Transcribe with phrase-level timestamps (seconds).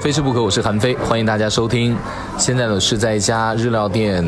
[0.00, 1.96] 非吃不可，我是韩非，欢迎大家收听。
[2.38, 4.24] 现在呢是在一家日料店，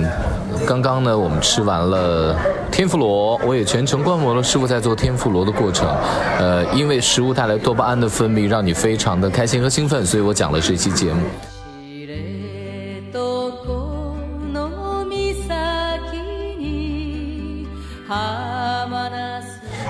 [0.66, 2.34] 刚刚呢我们吃完了
[2.72, 5.88] 天妇罗，我也全程观摩了师傅在做天妇罗的过程。
[6.40, 11.20] 呃，因为食物带来多巴胺的分泌，让你非常的开心和兴奋，所以我讲了这期节目。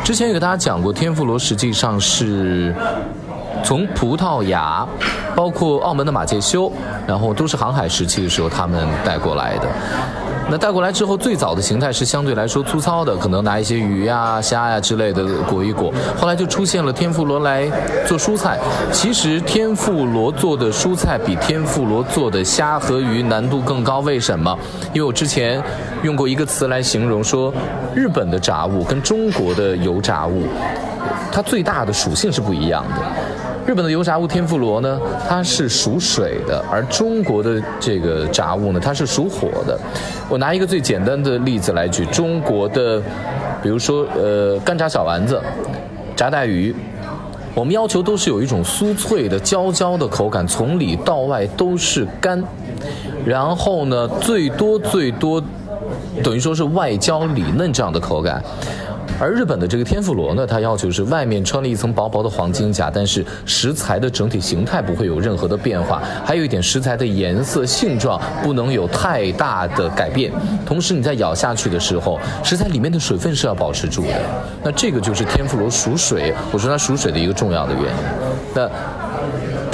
[0.05, 2.75] 之前也给大家讲过，天妇罗实际上是
[3.63, 4.87] 从葡萄牙，
[5.35, 6.71] 包括澳门的马介休，
[7.07, 9.69] 然后都是航海时期的时候他们带过来的。
[10.53, 15.93] 那带过来之后，最早的形态是相对来说粗糙的，可能拿一些鱼呀、虾呀之类的裹一裹。
[16.19, 17.71] 后来就出现了天妇罗来
[18.05, 18.59] 做蔬菜。
[18.91, 24.01] 其实天妇罗做的蔬菜比天妇罗做的虾和鱼难度更高。
[24.01, 24.59] 为什么？
[24.93, 25.63] 因为我之前
[26.03, 27.55] 用过一个词来形容，说
[27.95, 30.49] 日本的炸物跟中国的油炸物，
[31.31, 32.97] 它最大的属性是不一样的。
[33.71, 39.79] 日本的油炸物天妇罗呢，它是属水的，而中国的这个炸物呢，它是属火的。
[40.29, 43.01] 我拿一个最简单的例子来举，中国的，
[43.63, 45.41] 比如说呃干炸小丸子、
[46.17, 46.75] 炸带鱼，
[47.55, 52.43] 我们要求都是有一种酥脆的焦焦的口感，从里到外都是干，
[53.25, 55.41] 然后呢最多最多，
[56.25, 58.43] 等于说是外焦里嫩这样的口感。
[59.21, 70.33] 而日本的这个天妇罗呢，它要求是外面穿了一层薄薄的黄金甲，但是食材的整体形态不会有任何的变化，还有一点食材的颜色、性状不能有太大的改变。
[70.65, 74.21] 同时你在咬下去的时候，食材里面的水分是要保持住的。
[74.65, 77.89] 那这个就是天妇罗属水，我说它属水的一个重要的原因。
[78.55, 78.67] 那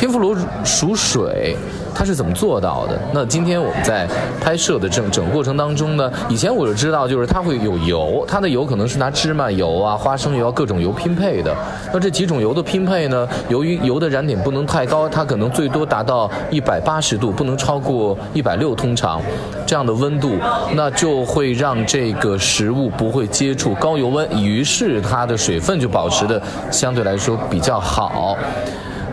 [0.07, 1.57] 天妇罗属水。
[1.93, 3.01] 它是怎么做到的？
[3.15, 4.07] 那今天我们在
[4.39, 11.57] 拍摄的整整个过程当中呢，以前我就知道，就是它会有油，它的油可能是拿芝麻油啊、花生油啊各种油拼配的。
[11.95, 19.23] 那这几种油的拼配呢，由于油的燃点不能太高，它可能最多达到一百八十度，不能超过一百六，通常
[19.67, 20.33] 这样的温度，
[20.75, 26.41] 那就会让这个食物不会接触高油温，于是它的水分就保持的
[26.71, 28.37] 相对来说比较好。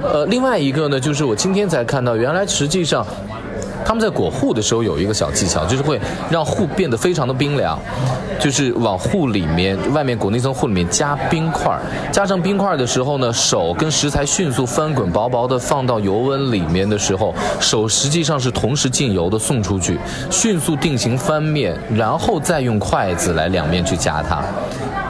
[0.03, 3.05] 呃，另外一个呢，就是我今天才看到，原来实际上
[3.85, 5.99] 他们在裹糊的时候有一个小技巧，就是会
[6.29, 7.77] 让糊变得非常的冰凉，
[8.39, 11.77] 就是往糊里面外面裹那层糊里面加冰块，
[12.11, 24.41] 加上冰块的时候呢，手跟食材迅速翻滚，薄薄的放到油温里面的时候，手实际上是同时进油的送出去，迅速定型翻面，然后再用筷子来两面去夹它。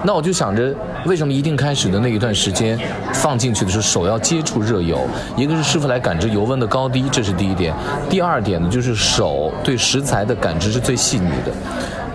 [0.05, 2.78] 那我就想着，为什么一定开始的那一段时间，
[3.13, 5.00] 放进去的时候手要接触热油？
[5.38, 7.73] 一个是师傅来感知油温的高低，这是第一点；
[8.09, 11.51] 第二点就是手对食材的感知是最细腻的。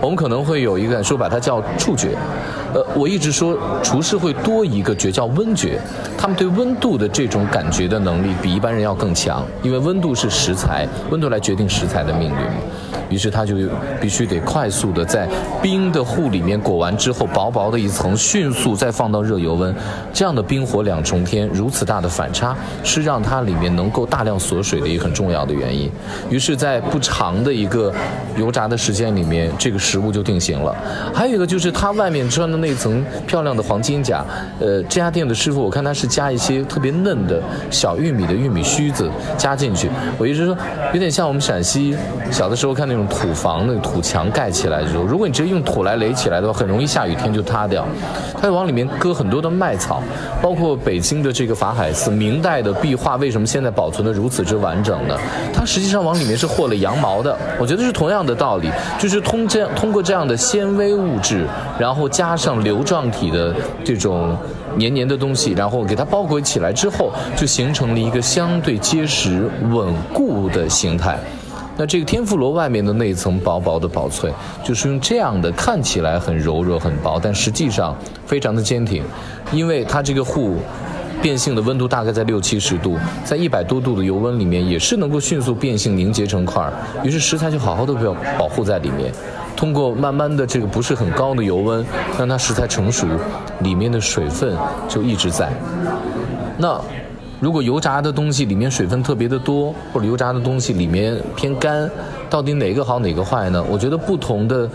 [0.01, 2.17] 我们可能会有一个说把它叫触觉，
[2.73, 5.77] 呃，我一直说厨师会多一个觉叫温觉，
[6.17, 12.35] 他们对温度的这种感觉的能力比一般人要更强，因为温度是食材，温度来决定食材的命运。
[13.09, 13.55] 于是他就
[13.99, 15.27] 必须得快速的在
[15.61, 19.73] 冰的糊里面裹完之后，薄薄的一层，迅速再放到热油温，
[20.13, 25.89] 这样的冰火两重天，如此大的反差，是让它里面能够大量锁水的一个很重要的原因。
[26.29, 27.91] 于是，在不长的一个
[28.37, 30.75] 油炸的时间里面，这个食物就定型了。
[31.11, 34.23] 还有一个就是它外面穿的那层漂亮的黄金甲，
[34.59, 37.41] 呃，这家店的师傅我看他是加一些特别嫩的
[37.71, 39.89] 小玉米的玉米须子加进去，
[40.19, 40.55] 我一直说
[40.93, 41.95] 有点像我们陕西
[42.29, 42.98] 小的时候看那种。
[43.07, 47.85] 土房那土墙盖起来的时候，如果你直接用土来垒起来的话，很容易下雨天就塌掉。
[48.33, 50.01] 它会往里面搁很多的麦草，
[50.41, 55.15] 包括北京的这个法海寺明代的壁画，为什么现在保存的如此之完整呢？
[55.53, 57.37] 它实际上往里面是和了羊毛的。
[57.59, 61.45] 我觉得是同样的道理，就是通这通过这样的纤维物质，
[61.77, 64.37] 然后加上流状体的这种
[64.75, 71.19] 黏黏的东西，然后给它包裹起来之后，就形成了一个相对结实稳固的形态。
[71.79, 74.29] 那这个天妇罗外面的那一层薄薄的薄脆，
[74.61, 77.95] 就是用这样的看起来很柔弱很薄，但实际上
[78.25, 79.01] 非常的坚挺，
[79.53, 80.57] 因为它这个糊
[81.21, 89.09] 变性的温度大概在六七十度，在一百多度的油温里面也是能够迅速变性凝结成块儿，于是食材就好好的保保护在里面，
[89.55, 91.85] 通过慢慢的这个不是很高的油温
[92.17, 93.07] 让它食材成熟，
[93.61, 94.53] 里面的水分
[94.89, 95.49] 就一直在，
[96.57, 96.77] 那。
[97.39, 101.89] 如果油炸的东西里面水分特别的多，或者油炸的东西里面偏干，
[102.29, 103.63] 到底哪个好哪个坏呢？
[103.69, 104.69] 我觉得不同的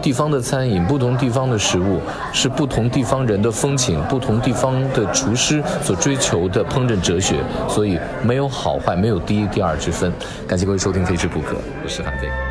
[0.00, 2.00] 地方的餐饮，不同地方的食物，
[2.32, 7.36] 是不同地方人的风情，不同地方的厨师所追求的烹饪哲学，
[7.68, 10.10] 所以没有好坏，没有第一第二之分。
[10.48, 11.54] 感谢各位收听《非吃不可》，
[11.84, 12.45] 我是韩飞。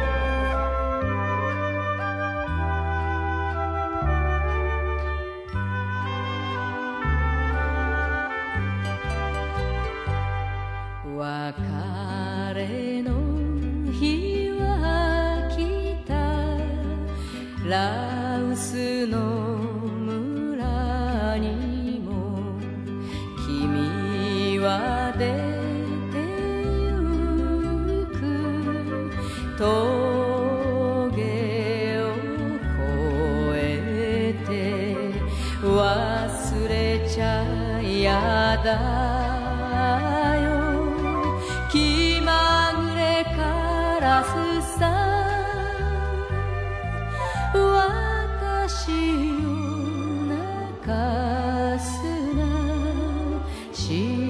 [17.68, 19.58] ラウスの
[19.98, 22.60] 村にも
[23.48, 25.26] 君は出
[26.12, 26.20] て
[27.90, 28.14] ゆく。
[29.58, 29.64] 峠
[32.02, 32.14] を
[32.54, 34.52] 越えて
[35.64, 37.26] 忘れちゃ
[37.82, 39.15] やだ。
[53.88, 54.25] ti.